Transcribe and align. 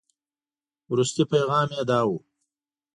وروستي 0.91 1.23
پيغام 1.31 1.69
یې 1.77 1.83
داو. 1.89 2.13